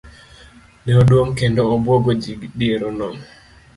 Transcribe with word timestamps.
Ne 0.83 0.91
oduong' 1.01 1.33
kendo 1.39 1.61
obuogo 1.75 2.11
ji 2.21 2.31
diereno. 2.59 3.07